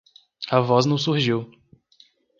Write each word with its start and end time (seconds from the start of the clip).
A 0.49 0.59
voz 0.61 0.87
não 0.87 0.97
surgiu. 0.97 1.47